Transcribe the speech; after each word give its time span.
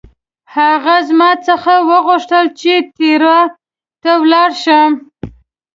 هغه 0.55 0.95
زما 1.09 1.31
څخه 1.47 1.73
وغوښتل 1.89 2.45
چې 2.59 2.73
تیراه 2.97 3.43
ته 4.03 4.11
ولاړ 4.23 4.49
شم. 4.63 4.91